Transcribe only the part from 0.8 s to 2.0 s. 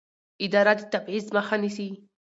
تبعیض مخه نیسي.